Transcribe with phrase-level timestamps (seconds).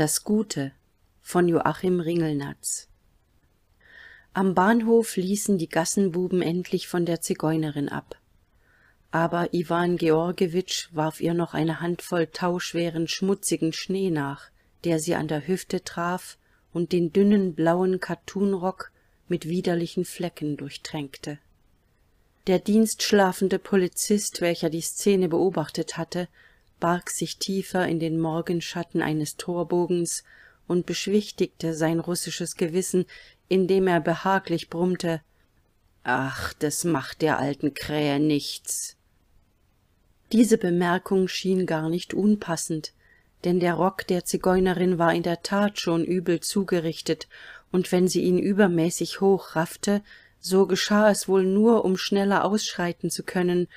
[0.00, 0.72] Das Gute
[1.20, 2.88] von Joachim Ringelnatz
[4.32, 8.16] Am Bahnhof ließen die Gassenbuben endlich von der Zigeunerin ab.
[9.10, 14.48] Aber Iwan Georgewitsch warf ihr noch eine Handvoll tauschweren schmutzigen Schnee nach,
[14.84, 16.38] der sie an der Hüfte traf
[16.72, 18.92] und den dünnen blauen Kattunrock
[19.28, 21.36] mit widerlichen Flecken durchtränkte.
[22.46, 26.26] Der dienstschlafende Polizist, welcher die Szene beobachtet hatte,
[26.80, 30.24] barg sich tiefer in den Morgenschatten eines Torbogens
[30.66, 33.04] und beschwichtigte sein russisches Gewissen,
[33.48, 35.20] indem er behaglich brummte
[36.02, 38.96] Ach, das macht der alten Krähe nichts.
[40.32, 42.94] Diese Bemerkung schien gar nicht unpassend,
[43.44, 47.28] denn der Rock der Zigeunerin war in der tat schon übel zugerichtet,
[47.72, 50.02] und wenn sie ihn übermäßig hoch raffte,
[50.40, 53.68] so geschah es wohl nur, um schneller ausschreiten zu können,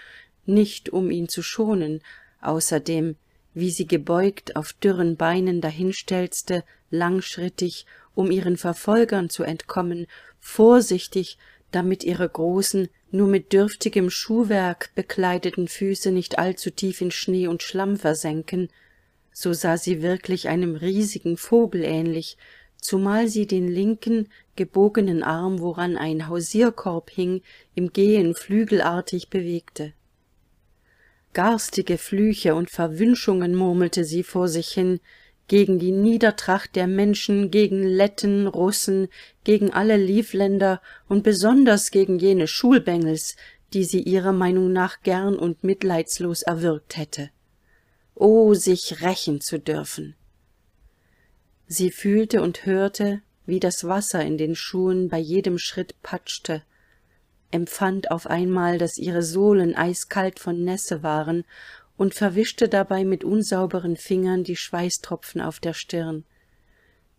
[0.46, 2.02] nicht um ihn zu schonen,
[2.46, 3.16] außerdem
[3.54, 10.08] wie sie gebeugt auf dürren beinen dahinstelzte langschrittig um ihren verfolgern zu entkommen
[10.40, 11.38] vorsichtig
[11.72, 17.64] damit ihre großen nur mit dürftigem schuhwerk bekleideten füße nicht allzu tief in schnee und
[17.64, 18.70] schlamm versenken
[19.32, 22.38] so sah sie wirklich einem riesigen vogel ähnlich
[22.78, 27.42] zumal sie den linken gebogenen arm woran ein hausierkorb hing
[27.76, 29.94] im gehen flügelartig bewegte
[31.34, 35.00] garstige flüche und verwünschungen murmelte sie vor sich hin
[35.48, 39.10] gegen die niedertracht der menschen gegen letten russen
[39.44, 43.36] gegen alle livländer und besonders gegen jene schulbengels
[43.74, 47.30] die sie ihrer meinung nach gern und mitleidslos erwürgt hätte.
[48.16, 50.16] O sich rächen zu dürfen!
[51.66, 56.64] Sie fühlte und hörte wie das wasser in den schuhen bei jedem schritt patschte
[57.54, 61.46] empfand auf einmal dass ihre sohlen eiskalt von nässe waren
[61.96, 66.26] und verwischte dabei mit unsauberen fingern die schweißtropfen auf der stirn.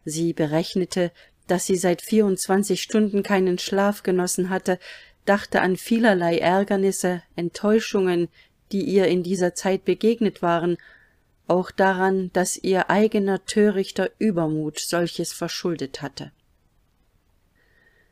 [0.04, 1.12] Sie berechnete
[1.46, 4.78] dass sie seit vierundzwanzig stunden keinen schlaf genossen hatte
[5.24, 8.28] dachte an vielerlei ärgernisse enttäuschungen
[8.72, 10.76] die ihr in dieser zeit begegnet waren
[11.46, 16.32] auch daran dass ihr eigener törichter übermut solches verschuldet hatte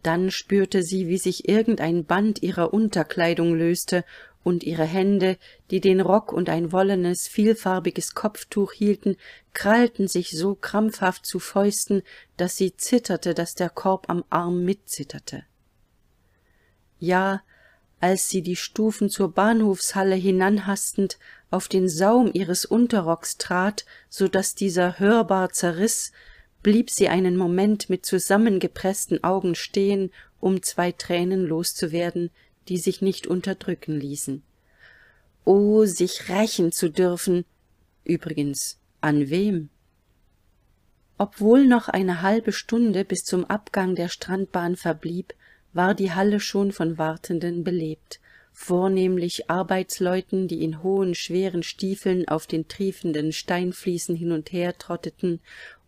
[0.02, 4.04] dann spürte sie wie sich irgendein band ihrer unterkleidung löste
[4.42, 5.36] und ihre hände
[5.70, 9.16] die den rock und ein wollenes vielfarbiges kopftuch hielten
[9.54, 12.02] krallten sich so krampfhaft zu fäusten
[12.36, 15.44] dass sie zitterte dass der korb am arm mitzitterte.
[16.98, 17.42] Ja
[18.00, 21.18] als sie die stufen zur bahnhofshalle hinanhastend
[21.52, 26.10] auf den saum ihres unterrocks trat so dass dieser hörbar zerriß
[26.62, 32.30] blieb sie einen moment mit zusammengepreßten augen stehen um zwei tränen loszuwerden
[32.68, 34.42] die sich nicht unterdrücken ließen.
[35.44, 37.44] O sich rächen zu dürfen.
[38.04, 39.68] Übrigens an wem?
[41.18, 45.34] Obwohl noch eine halbe stunde bis zum abgang der strandbahn verblieb
[45.72, 48.20] war die halle schon von wartenden belebt.
[48.52, 55.40] Vornehmlich arbeitsleuten die in hohen schweren stiefeln auf den triefenden steinfliesen hin und her trotteten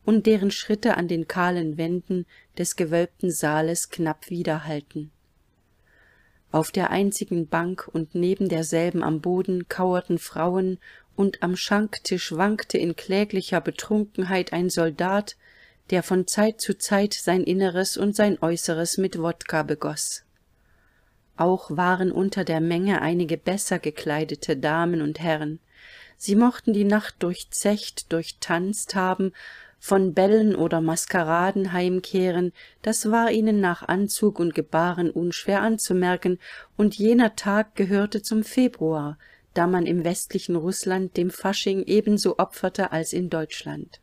[0.05, 2.27] und deren schritte an den kahlen wänden
[2.59, 5.11] des gewölbten saales knapp widerhallten
[6.53, 10.79] auf der einzigen bank und neben derselben am boden kauerten frauen
[11.17, 15.37] und am schanktisch wankte in kläglicher betrunkenheit ein soldat
[15.91, 20.25] der von zeit zu zeit sein inneres und sein äußeres mit wodka begoß
[21.37, 25.59] auch waren unter der menge einige besser gekleidete damen und herren.
[26.17, 29.33] Sie mochten die nacht durchzecht durchtanzt haben
[29.85, 36.39] von bällen oder maskeraden heimkehren das war ihnen nach anzug und gebaren unschwer anzumerken
[36.79, 39.19] und jener tag gehörte zum februar
[39.53, 44.01] da man im westlichen rußland dem fasching ebenso opferte als in deutschland.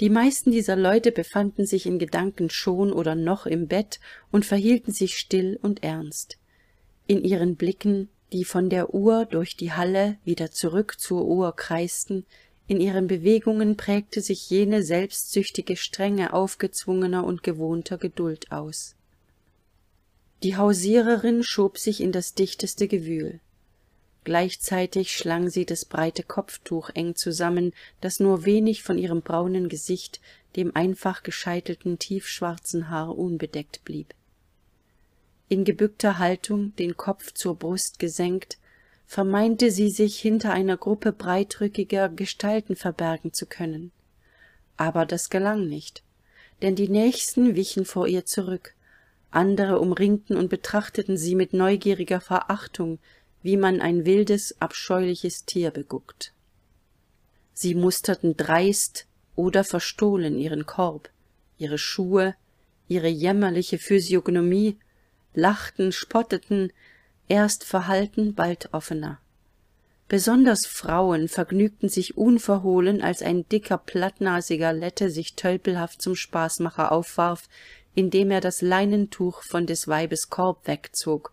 [0.00, 4.00] Die meisten dieser leute befanden sich in gedanken schon oder noch im bett
[4.32, 6.38] und verhielten sich still und ernst.
[7.06, 12.24] In ihren blicken die von der uhr durch die halle wieder zurück zur uhr kreisten
[12.68, 18.96] in ihren bewegungen prägte sich jene selbstsüchtige strenge aufgezwungener und gewohnter geduld aus.
[20.42, 23.40] Die hausiererin schob sich in das dichteste gewühl.
[24.24, 30.20] Gleichzeitig schlang sie das breite kopftuch eng zusammen das nur wenig von ihrem braunen gesicht
[30.56, 34.14] dem einfach gescheitelten tiefschwarzen haar unbedeckt blieb.
[35.48, 38.58] In gebückter haltung den kopf zur brust gesenkt
[39.06, 43.92] vermeinte sie sich hinter einer gruppe breitrückiger gestalten verbergen zu können.
[44.76, 46.02] Aber das gelang nicht
[46.62, 48.74] denn die nächsten wichen vor ihr zurück.
[49.30, 52.98] Andere umringten und betrachteten sie mit neugieriger verachtung
[53.42, 56.32] wie man ein wildes abscheuliches tier beguckt.
[57.52, 59.06] Sie musterten dreist
[59.36, 61.10] oder verstohlen ihren korb
[61.58, 62.34] ihre schuhe
[62.88, 64.78] ihre jämmerliche physiognomie
[65.32, 66.72] lachten spotteten
[67.28, 69.18] erst verhalten bald offener.
[70.08, 77.48] Besonders frauen vergnügten sich unverhohlen als ein dicker plattnasiger lette sich tölpelhaft zum spaßmacher aufwarf
[77.96, 81.32] indem er das leinentuch von des weibes korb wegzog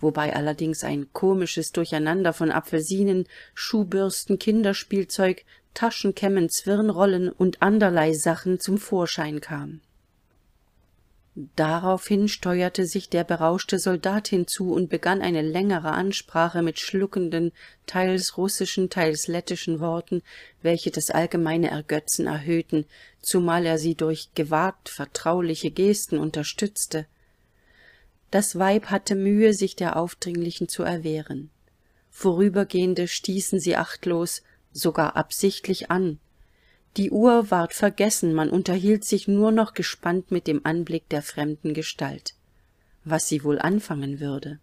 [0.00, 5.44] wobei allerdings ein komisches durcheinander von apfelsinen schuhbürsten kinderspielzeug
[5.74, 9.80] taschenkämmen zwirnrollen und anderlei sachen zum vorschein kam
[11.34, 17.52] daraufhin steuerte sich der berauschte soldat hinzu und begann eine längere ansprache mit schluckenden
[17.86, 20.22] teils russischen teils lettischen worten
[20.60, 22.84] welche das allgemeine ergötzen erhöhten
[23.22, 27.06] zumal er sie durch gewagt vertrauliche gesten unterstützte.
[28.30, 31.50] Das weib hatte mühe sich der aufdringlichen zu erwehren.
[32.10, 34.42] Vorübergehende stießen sie achtlos
[34.72, 36.18] sogar absichtlich an
[36.96, 41.74] die uhr ward vergessen man unterhielt sich nur noch gespannt mit dem anblick der fremden
[41.74, 42.34] gestalt
[43.04, 44.60] was sie wohl anfangen würde.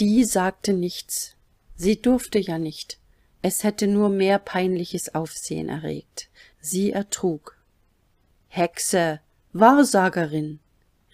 [0.00, 1.36] Die sagte nichts
[1.76, 2.98] sie durfte ja nicht
[3.46, 6.30] es hätte nur mehr peinliches aufsehen erregt.
[6.62, 7.58] Sie ertrug.
[8.48, 9.20] Hexe
[9.52, 10.60] wahrsagerin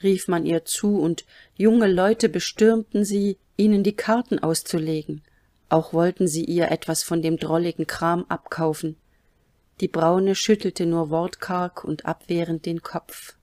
[0.00, 1.24] rief man ihr zu und
[1.56, 5.22] junge leute bestürmten sie ihnen die karten auszulegen.
[5.68, 8.94] Auch wollten sie ihr etwas von dem drolligen kram abkaufen
[9.80, 13.36] die braune schüttelte nur wortkarg und abwehrend den kopf.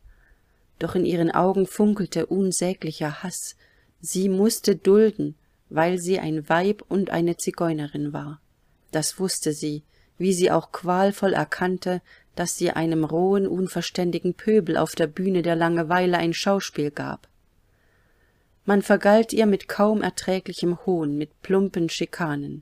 [0.79, 3.55] Doch in ihren augen funkelte unsäglicher haß
[3.99, 5.35] sie musste dulden
[5.69, 8.39] weil sie ein weib und eine zigeunerin war.
[8.91, 9.83] Das wusste sie
[10.19, 12.01] wie sie auch qualvoll erkannte
[12.35, 17.27] dass sie einem rohen unverständigen pöbel auf der bühne der langeweile ein schauspiel gab.
[18.63, 22.61] Man vergalt ihr mit kaum erträglichem hohn mit plumpen schikanen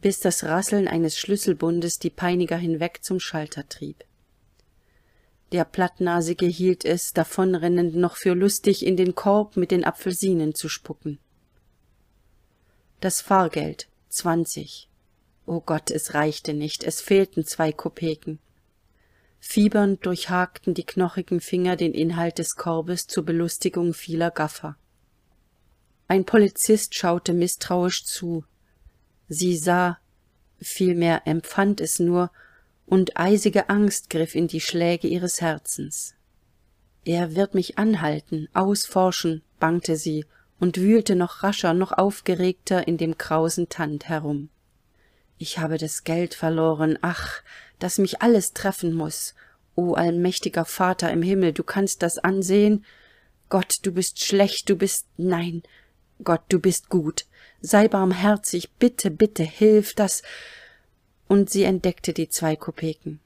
[0.00, 4.04] bis das rasseln eines schlüsselbundes die peiniger hinweg zum schalter trieb.
[5.52, 10.68] Der plattnasige hielt es davonrennend noch für lustig in den korb mit den apfelsinen zu
[10.68, 11.18] spucken.
[13.00, 14.88] Das fahrgeld zwanzig.
[15.46, 18.38] O gott es reichte nicht es fehlten zwei kopeken.
[19.40, 24.76] Fiebernd durchhakten die knochigen finger den inhalt des korbes zur belustigung vieler gaffer.
[26.08, 28.44] Ein polizist schaute mißtrauisch zu
[29.28, 29.98] sie sah
[30.60, 32.30] vielmehr empfand es nur
[32.86, 36.14] und eisige angst griff in die schläge ihres herzens.
[37.04, 40.24] Er wird mich anhalten ausforschen bangte sie
[40.58, 44.48] und wühlte noch rascher noch aufgeregter in dem krausen tand herum.
[45.36, 47.42] Ich habe das geld verloren ach
[47.78, 49.34] dass mich alles treffen muss
[49.76, 52.84] o allmächtiger vater im himmel du kannst das ansehen.
[53.48, 55.62] Gott du bist schlecht du bist nein
[56.24, 57.26] gott du bist gut
[57.60, 60.22] sei barmherzig bitte bitte hilf dass
[61.26, 63.20] und sie entdeckte die zwei kopeken.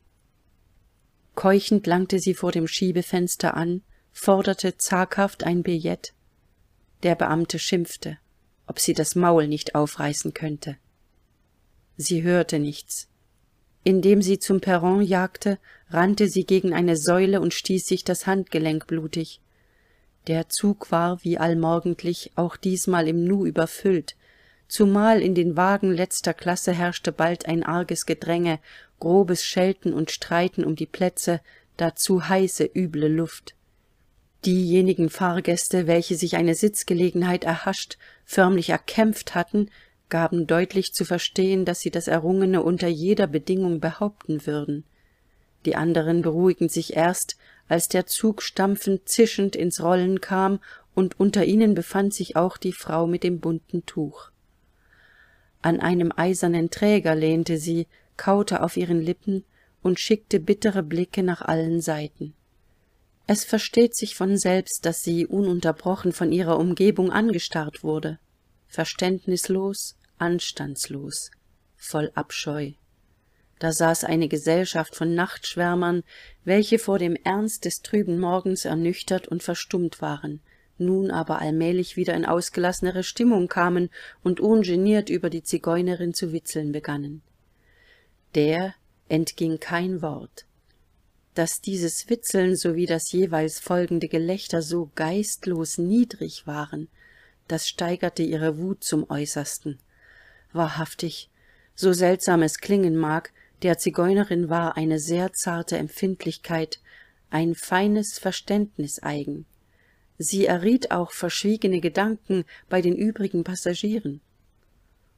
[1.34, 3.82] Keuchend langte sie vor dem schiebefenster an
[4.12, 6.12] forderte zaghaft ein billett.
[7.02, 8.18] Der beamte schimpfte
[8.66, 10.76] ob sie das maul nicht aufreißen könnte.
[11.96, 13.08] Sie hörte nichts.
[13.84, 15.58] Indem sie zum perron jagte
[15.90, 19.40] rannte sie gegen eine säule und stieß sich das handgelenk blutig.
[20.28, 24.16] Der zug war wie allmorgendlich auch diesmal im nu überfüllt
[24.72, 28.58] zumal in den wagen letzter klasse herrschte bald ein arges gedränge
[29.00, 31.42] grobes schelten und streiten um die plätze
[31.76, 33.54] dazu heiße üble luft.
[34.46, 39.68] Diejenigen fahrgäste welche sich eine sitzgelegenheit erhascht förmlich erkämpft hatten
[40.08, 44.84] gaben deutlich zu verstehen dass sie das errungene unter jeder bedingung behaupten würden.
[45.66, 47.36] Die anderen beruhigten sich erst
[47.68, 50.60] als der zug stampfend zischend ins rollen kam
[50.94, 54.31] und unter ihnen befand sich auch die frau mit dem bunten tuch
[55.62, 59.44] an einem eisernen träger lehnte sie kaute auf ihren lippen
[59.82, 62.34] und schickte bittere blicke nach allen seiten.
[63.26, 68.18] Es versteht sich von selbst dass sie ununterbrochen von ihrer umgebung angestarrt wurde.
[68.66, 71.30] Verständnislos anstandslos
[71.76, 72.72] voll abscheu.
[73.58, 76.02] Da saß eine gesellschaft von nachtschwärmern
[76.44, 80.40] welche vor dem ernst des trüben morgens ernüchtert und verstummt waren
[80.78, 83.90] nun aber allmählich wieder in ausgelassenere stimmung kamen
[84.22, 87.22] und ungeniert über die zigeunerin zu witzeln begannen.
[88.34, 88.74] Der
[89.08, 90.46] entging kein wort.
[91.34, 96.88] Daß dieses witzeln sowie das jeweils folgende gelächter so geistlos niedrig waren
[97.52, 99.78] das steigerte ihre wut zum äußersten.
[100.52, 101.30] Wahrhaftig
[101.74, 106.80] so seltsam es klingen mag der zigeunerin war eine sehr zarte empfindlichkeit
[107.30, 109.46] ein feines verständnis eigen
[110.22, 114.20] sie erriet auch verschwiegene gedanken bei den übrigen passagieren.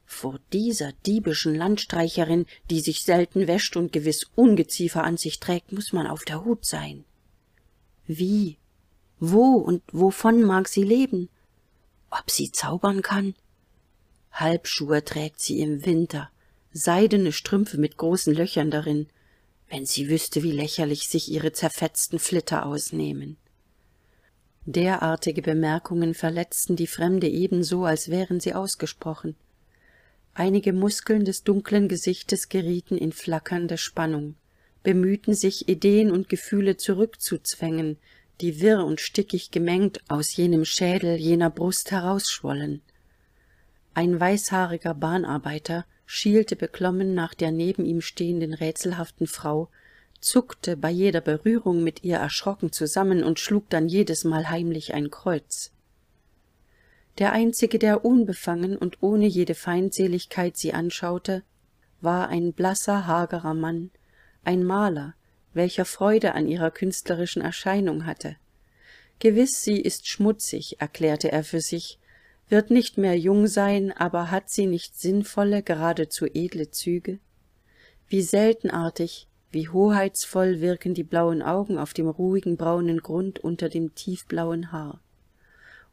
[0.05, 5.93] Vor dieser diebischen landstreicherin die sich selten wäscht und gewiss ungeziefer an sich trägt muss
[5.93, 7.05] man auf der hut sein.
[8.05, 8.57] Wie?
[9.19, 11.29] Wo und wovon mag sie leben?
[12.11, 13.33] Ob sie zaubern kann?
[14.31, 16.29] Halbschuhe trägt sie im winter
[16.77, 19.07] seidene strümpfe mit großen löchern darin
[19.69, 23.37] wenn sie wüsste wie lächerlich sich ihre zerfetzten flitter ausnehmen
[24.65, 29.35] derartige bemerkungen verletzten die fremde ebenso als wären sie ausgesprochen.
[30.33, 34.35] Einige muskeln des dunklen gesichtes gerieten in flackernde spannung
[34.83, 37.97] bemühten sich ideen und gefühle zurückzuzwängen
[38.41, 42.81] die wirr und stickig gemengt aus jenem schädel jener brust herausschwollen.
[43.93, 49.69] Ein weißhaariger bahnarbeiter schielte beklommen nach der neben ihm stehenden rätselhaften frau
[50.25, 55.71] zuckte bei jeder berührung mit ihr erschrocken zusammen und schlug dann jedesmal heimlich ein kreuz.
[57.19, 61.43] Der einzige der unbefangen und ohne jede feindseligkeit sie anschaute
[62.01, 63.91] war ein blasser hagerer mann
[64.43, 65.13] ein maler
[65.53, 68.35] welcher freude an ihrer künstlerischen erscheinung hatte.
[69.19, 71.99] Gewiß sie ist schmutzig erklärte er für sich
[72.49, 77.19] wird nicht mehr jung sein aber hat sie nicht sinnvolle geradezu edle züge?
[78.07, 83.95] Wie seltenartig wie hoheitsvoll wirken die blauen augen auf dem ruhigen braunen grund unter dem
[83.95, 84.99] tiefblauen haar?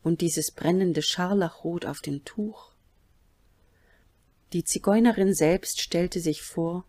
[0.03, 2.73] Und dieses brennende scharlachrot auf dem tuch?
[4.53, 6.85] Die zigeunerin selbst stellte sich vor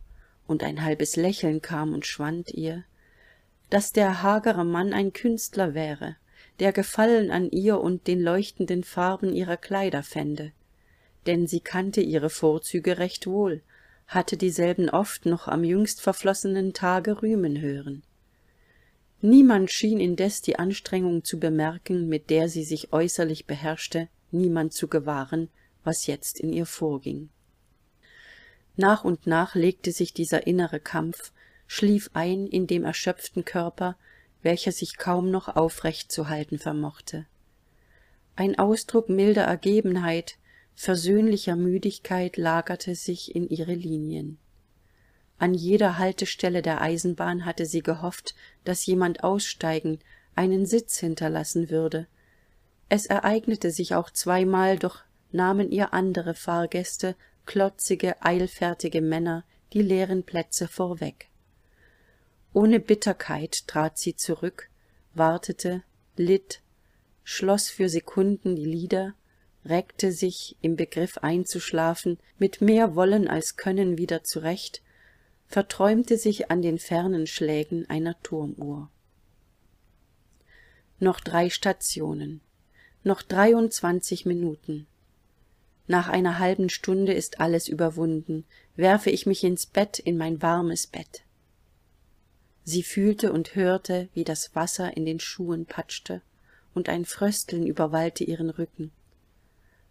[0.48, 2.84] und ein halbes lächeln kam und schwand ihr
[3.70, 6.16] dass der hagere mann ein künstler wäre
[6.60, 10.54] der gefallen an ihr und den leuchtenden farben ihrer kleider fände.
[11.28, 13.62] Denn sie kannte ihre vorzüge recht wohl
[14.14, 18.04] hatte dieselben oft noch am jüngst verflossenen tage rühmen hören.
[19.22, 24.88] Niemand schien indes die anstrengung zu bemerken mit der sie sich äußerlich beherrschte niemand zu
[24.88, 25.50] gewahren
[25.84, 27.30] was jetzt in ihr vorging.
[28.76, 31.32] Nach und nach legte sich dieser innere kampf
[31.68, 33.98] schlief ein in dem erschöpften körper
[34.42, 37.26] welcher sich kaum noch aufrecht zu halten vermochte.
[38.36, 40.38] Ein ausdruck milder ergebenheit
[40.76, 44.38] versöhnlicher müdigkeit lagerte sich in ihre linien.
[45.38, 50.00] An jeder haltestelle der eisenbahn hatte sie gehofft dass jemand aussteigen
[50.36, 52.08] einen sitz hinterlassen würde.
[52.90, 57.16] Es ereignete sich auch zweimal doch nahmen ihr andere fahrgäste
[57.46, 61.30] klotzige eilfertige männer die leeren plätze vorweg.
[62.54, 64.70] Ohne bitterkeit trat sie zurück
[65.14, 65.84] wartete
[66.16, 66.62] litt
[67.24, 69.14] schloss für sekunden die lider
[69.66, 74.82] reckte sich im begriff einzuschlafen mit mehr wollen als können wieder zurecht
[75.48, 78.90] verträumte sich an den fernen schlägen einer turmuhr.
[81.00, 82.42] Noch drei stationen
[83.06, 84.88] noch dreiundzwanzig minuten.
[85.88, 90.88] Nach einer halben stunde ist alles überwunden werfe ich mich ins bett in mein warmes
[90.88, 91.24] bett.
[92.64, 96.22] Sie fühlte und hörte wie das wasser in den schuhen patschte
[96.74, 98.92] und ein frösteln überwallte ihren rücken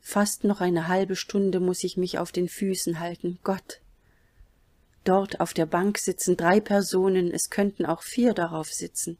[0.02, 3.80] fast noch eine halbe stunde muss ich mich auf den füßen halten gott.
[5.04, 9.16] Dort auf der bank sitzen drei personen es könnten auch vier darauf sitzen.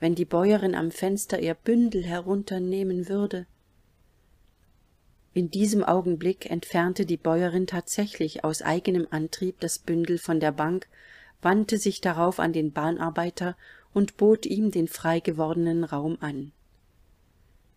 [0.00, 3.46] Wenn die bäuerin am fenster ihr bündel herunternehmen würde.
[5.34, 10.88] In diesem augenblick entfernte die bäuerin tatsächlich aus eigenem antrieb das bündel von der bank
[11.40, 13.56] wandte sich darauf an den bahnarbeiter
[13.94, 16.52] und bot ihm den frei gewordenen raum an.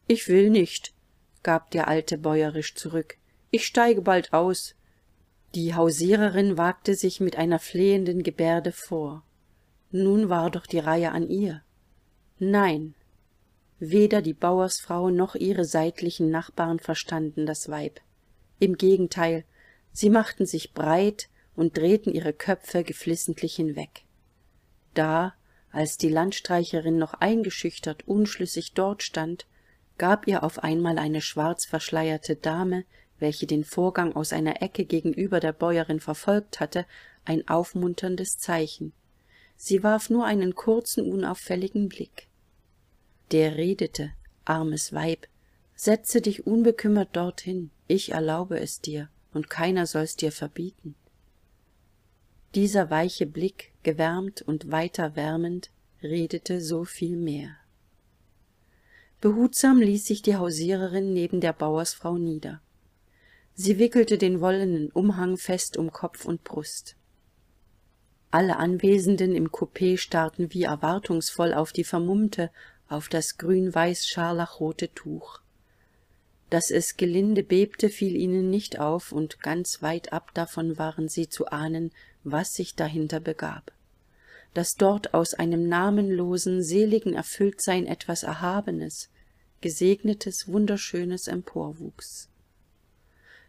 [0.07, 0.93] Ich will nicht
[1.43, 3.17] gab der alte bäuerisch zurück.
[3.49, 4.75] Ich steige bald aus.
[5.55, 9.23] Die hausiererin wagte sich mit einer flehenden gebärde vor.
[9.91, 11.61] Nun war doch die reihe an ihr.
[12.39, 12.95] Nein
[13.81, 17.99] weder die bauersfrau noch ihre seitlichen nachbarn verstanden das weib.
[18.59, 19.43] Im gegenteil
[19.91, 24.03] sie machten sich breit und drehten ihre köpfe geflissentlich hinweg.
[24.93, 25.33] Da
[25.71, 29.47] als die landstreicherin noch eingeschüchtert unschlüssig dort stand
[29.97, 32.85] gab ihr auf einmal eine schwarz verschleierte dame
[33.21, 36.85] welche den vorgang aus einer ecke gegenüber der bäuerin verfolgt hatte
[37.23, 38.93] ein aufmunterndes zeichen.
[39.55, 42.27] Sie warf nur einen kurzen unauffälligen blick.
[43.31, 44.11] Der redete
[44.43, 45.27] armes weib
[45.75, 50.95] setze dich unbekümmert dorthin ich erlaube es dir und keiner soll's dir verbieten.
[52.55, 55.69] Dieser weiche blick gewärmt und weiter wärmend
[56.01, 57.55] redete so viel mehr
[59.21, 62.61] behutsam ließ sich die hausiererin neben der bauersfrau nieder.
[63.53, 66.95] Sie wickelte den wollenen umhang fest um kopf und brust.
[68.31, 72.49] Alle anwesenden im coup starrten wie erwartungsvoll auf die vermummte
[72.87, 75.41] auf das grün weiß scharlachrote tuch.
[76.49, 81.29] Daß es gelinde bebte fiel ihnen nicht auf und ganz weit ab davon waren sie
[81.29, 81.91] zu ahnen
[82.23, 83.71] was sich dahinter begab.
[84.53, 89.09] Daß dort aus einem namenlosen seligen erfülltsein etwas erhabenes
[89.61, 92.29] gesegnetes wunderschönes emporwuchs.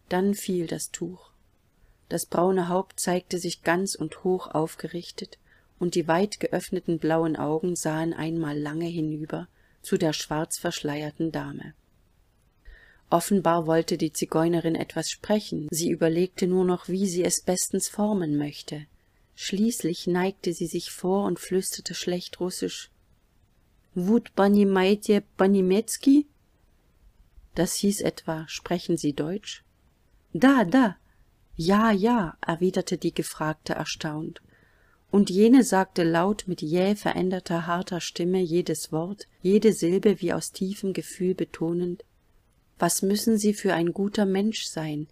[0.09, 1.31] Dann fiel das tuch.
[2.09, 5.39] Das braune haupt zeigte sich ganz und hoch aufgerichtet
[5.79, 9.49] und die weit geöffneten blauen augen sahen einmal lange hinüber
[9.81, 11.75] zu der schwarz verschleierten dame.
[13.11, 15.69] Offenbar wollte die zigeunerin etwas sprechen.
[15.71, 18.87] Sie überlegte nur noch wie sie es bestens formen möchte.
[19.35, 22.92] Schließlich neigte sie sich vor und flüsterte schlecht russisch
[23.95, 26.27] wut panimaitje panimezki
[27.55, 29.63] das hieß etwa sprechen sie deutsch?
[30.33, 30.97] Da da.
[31.55, 34.41] Ja ja erwiderte die gefragte erstaunt.
[35.11, 40.53] Und jene sagte laut mit jäh veränderter harter stimme jedes wort jede silbe wie aus
[40.53, 42.05] tiefem gefühl betonend
[42.79, 45.07] was müssen sie für ein guter mensch sein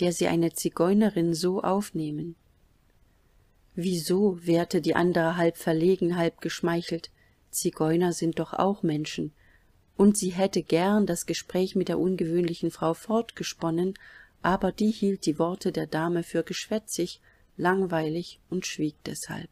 [0.00, 2.34] der sie eine zigeunerin so aufnehmen?
[3.74, 4.38] Wieso?
[4.46, 7.10] wehrte die andere halb verlegen halb geschmeichelt
[7.52, 9.32] zigeuner sind doch auch menschen.
[9.96, 13.94] Und sie hätte gern das gespräch mit der ungewöhnlichen frau fortgesponnen
[14.42, 17.20] aber die hielt die worte der dame für geschwätzig
[17.56, 19.48] langweilig und schwieg deshalb.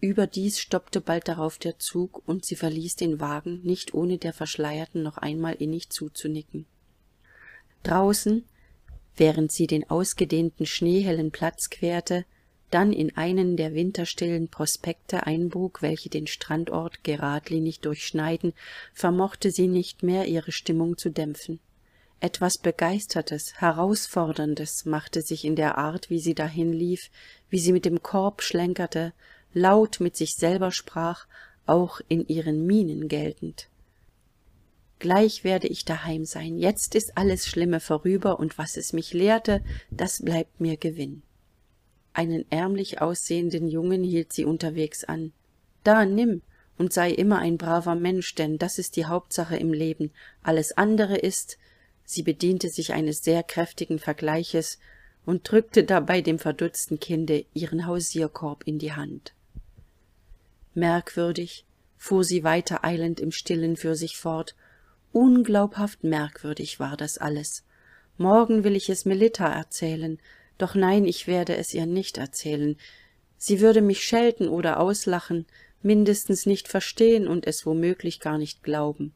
[0.00, 5.02] Überdies stoppte bald darauf der zug und sie verließ den wagen nicht ohne der verschleierten
[5.02, 6.66] noch einmal innig zuzunicken.
[7.82, 8.44] Draußen
[9.16, 12.24] während sie den ausgedehnten schneehellen platz querte
[12.70, 18.52] dann in einen der winterstillen prospekte einbog welche den strandort geradlinig durchschneiden
[18.94, 21.60] vermochte sie nicht mehr ihre stimmung zu dämpfen.
[22.20, 27.10] Etwas begeistertes herausforderndes machte sich in der art wie sie dahinlief
[27.48, 29.12] wie sie mit dem korb schlenkerte
[29.52, 31.26] laut mit sich selber sprach
[31.66, 33.68] auch in ihren mienen geltend.
[34.98, 36.58] Gleich werde ich daheim sein.
[36.58, 41.22] Jetzt ist alles schlimme vorüber und was es mich lehrte das bleibt mir gewinn
[42.12, 45.32] einen ärmlich aussehenden jungen hielt sie unterwegs an.
[45.84, 46.42] Da nimm
[46.78, 50.10] und sei immer ein braver mensch denn das ist die hauptsache im leben.
[50.42, 51.58] Alles andere ist
[52.04, 54.78] sie bediente sich eines sehr kräftigen vergleiches
[55.24, 59.34] und drückte dabei dem verdutzten kinde ihren hausierkorb in die hand.
[60.74, 64.56] Merkwürdig fuhr sie weiter eilend im stillen für sich fort.
[65.12, 67.64] Unglaubhaft merkwürdig war das alles.
[68.16, 70.18] Morgen will ich es melitta erzählen
[70.62, 72.76] doch nein ich werde es ihr nicht erzählen.
[73.38, 75.46] Sie würde mich schelten oder auslachen
[75.82, 79.14] mindestens nicht verstehen und es womöglich gar nicht glauben.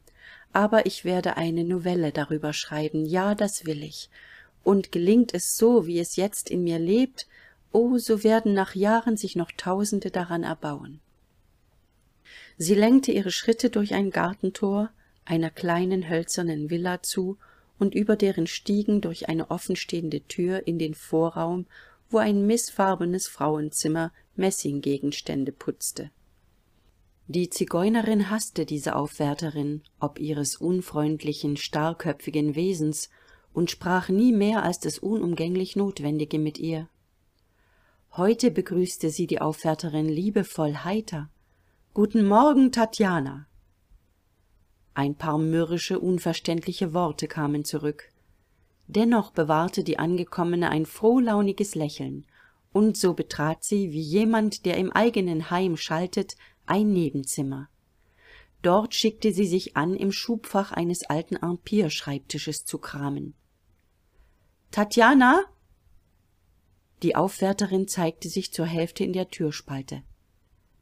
[0.51, 3.05] Aber ich werde eine novelle darüber schreiben.
[3.05, 4.09] Ja das will ich.
[4.63, 7.27] Und gelingt es so wie es jetzt in mir lebt
[7.75, 11.01] oh so werden nach jahren sich noch tausende daran erbauen.
[12.57, 14.91] Sie lenkte ihre schritte durch ein gartentor
[15.25, 17.37] einer kleinen hölzernen villa zu
[17.79, 21.65] und über deren stiegen durch eine offenstehende tür in den vorraum
[22.09, 26.11] wo ein mißfarbenes frauenzimmer messinggegenstände putzte.
[27.27, 33.09] Die zigeunerin haßte diese aufwärterin ob ihres unfreundlichen starrköpfigen wesens
[33.53, 36.87] und sprach nie mehr als das unumgänglich notwendige mit ihr.
[38.11, 41.29] Heute begrüßte sie die aufwärterin liebevoll heiter.
[41.93, 43.47] Guten morgen tatjana
[44.95, 48.11] ein paar mürrische unverständliche worte kamen zurück.
[48.87, 52.25] Dennoch bewahrte die angekommene ein frohlauniges lächeln
[52.71, 57.69] und so betrat sie wie jemand der im eigenen heim schaltet ein nebenzimmer.
[58.61, 63.35] Dort schickte sie sich an im schubfach eines alten empire-schreibtisches zu kramen.
[64.71, 65.43] Tatjana?
[67.03, 70.03] Die aufwärterin zeigte sich zur hälfte in der türspalte.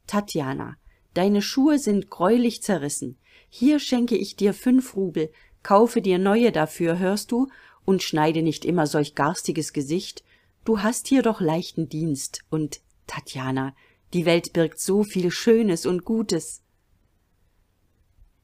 [0.07, 0.77] Tatjana
[1.13, 3.17] deine schuhe sind greulich zerrissen.
[3.49, 5.31] Hier schenke ich dir fünf rubel.
[5.61, 7.49] Kaufe dir neue dafür hörst du?
[7.85, 10.23] Und schneide nicht immer solch garstiges gesicht.
[10.65, 12.43] Du hast hier doch leichten dienst.
[12.49, 13.75] Und tatjana
[14.13, 16.61] die welt birgt so viel schönes und gutes.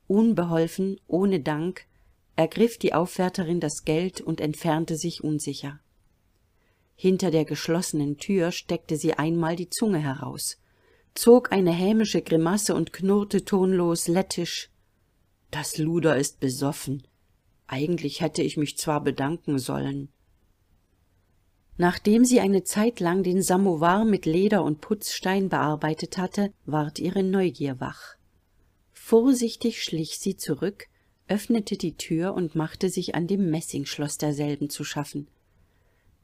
[0.08, 1.86] Unbeholfen ohne dank
[2.36, 5.80] ergriff die aufwärterin das geld und entfernte sich unsicher.
[6.96, 10.58] Hinter der geschlossenen tür steckte sie einmal die zunge heraus
[11.16, 14.70] zog eine hämische grimasse und knurrte tonlos lettisch.
[15.52, 17.04] Das luder ist besoffen.
[17.68, 20.10] Eigentlich hätte ich mich zwar bedanken sollen.
[21.78, 27.24] Nachdem sie eine zeit lang den samowar mit leder und putzstein bearbeitet hatte ward ihre
[27.24, 28.16] neugier wach.
[28.92, 30.88] Vorsichtig schlich sie zurück
[31.30, 35.28] öffnete die tür und machte sich an dem messingschloß derselben zu schaffen.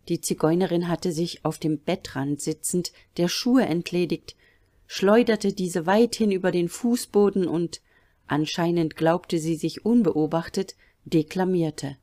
[0.09, 4.35] Die zigeunerin hatte sich auf dem bettrand sitzend der schuhe entledigt
[4.87, 7.81] schleuderte diese weithin über den fußboden und
[8.27, 11.97] anscheinend glaubte sie sich unbeobachtet deklamierte.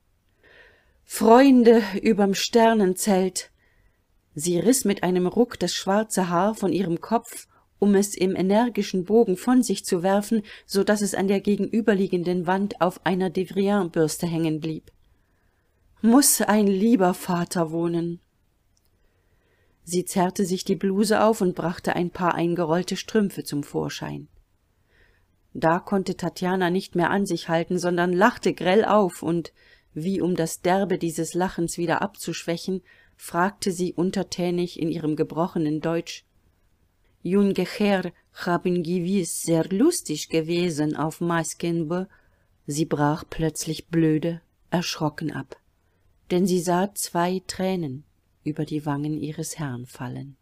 [1.05, 3.51] Freunde überm sternenzelt!
[4.35, 9.05] Sie riß mit einem ruck das schwarze haar von ihrem kopf um es im energischen
[9.05, 13.93] bogen von sich zu werfen so dass es an der gegenüberliegenden wand auf einer devrient
[14.23, 14.93] hängen blieb.
[16.01, 18.21] Muß ein lieber vater wohnen
[19.85, 24.29] sie zerrte sich die bluse auf und brachte ein paar eingerollte strümpfe zum vorschein.
[25.55, 29.53] Da konnte tatjana nicht mehr an sich halten sondern lachte grell auf und
[29.95, 32.83] wie um das derbe dieses lachens wieder abzuschwächen
[33.17, 36.25] fragte sie untertänig in ihrem gebrochenen deutsch
[37.23, 42.07] junge herr haben gewiss sehr lustig gewesen auf maskenbö
[42.67, 44.41] sie brach plötzlich blöde
[44.71, 45.57] erschrocken ab.
[46.31, 48.05] Denn sie sah zwei tränen
[48.45, 50.37] über die wangen ihres herrn fallen